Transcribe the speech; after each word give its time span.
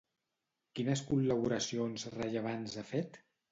Quines 0.79 1.03
col·laboracions 1.09 2.09
rellevants 2.17 2.81
ha 2.83 2.89
fet? 2.97 3.25